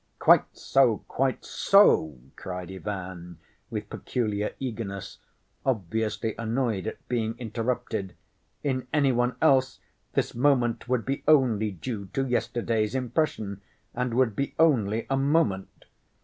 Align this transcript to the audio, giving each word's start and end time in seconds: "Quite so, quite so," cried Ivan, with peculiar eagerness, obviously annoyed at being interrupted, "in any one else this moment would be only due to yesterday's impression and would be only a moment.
"Quite 0.17 0.57
so, 0.57 1.03
quite 1.07 1.45
so," 1.45 2.17
cried 2.35 2.71
Ivan, 2.71 3.37
with 3.69 3.87
peculiar 3.91 4.55
eagerness, 4.59 5.19
obviously 5.63 6.33
annoyed 6.39 6.87
at 6.87 7.07
being 7.07 7.35
interrupted, 7.37 8.15
"in 8.63 8.87
any 8.91 9.11
one 9.11 9.35
else 9.43 9.79
this 10.13 10.33
moment 10.33 10.89
would 10.89 11.05
be 11.05 11.21
only 11.27 11.69
due 11.69 12.07
to 12.13 12.25
yesterday's 12.25 12.95
impression 12.95 13.61
and 13.93 14.15
would 14.15 14.35
be 14.35 14.55
only 14.57 15.05
a 15.07 15.17
moment. 15.17 15.85